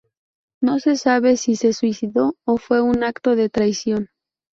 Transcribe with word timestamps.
No 0.63 0.79
se 0.79 0.95
sabe 0.95 1.37
si 1.37 1.55
se 1.55 1.73
suicidó 1.73 2.33
o 2.43 2.57
fue 2.57 2.81
un 2.81 3.03
acto 3.03 3.35
de 3.35 3.49
traición. 3.49 4.09